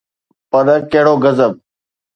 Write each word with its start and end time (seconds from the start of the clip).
پر 0.51 0.67
ڪهڙو 0.91 1.13
غضب. 1.23 1.51